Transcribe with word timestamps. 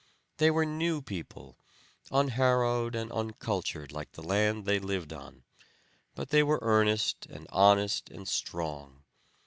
They 0.37 0.49
were 0.49 0.65
new 0.65 1.03
people 1.03 1.59
unharrowed 2.09 2.95
and 2.95 3.11
uncultured 3.11 3.91
like 3.91 4.13
the 4.13 4.23
land 4.23 4.65
they 4.65 4.79
lived 4.79 5.13
on 5.13 5.43
but 6.15 6.29
they 6.29 6.41
were 6.41 6.57
earnest 6.63 7.27
and 7.27 7.45
honest 7.51 8.09
and 8.09 8.27
strong. 8.27 9.03